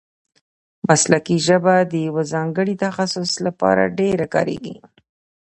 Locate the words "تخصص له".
2.85-3.51